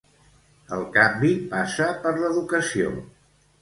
[0.77, 3.01] El canvi passa per l'educació.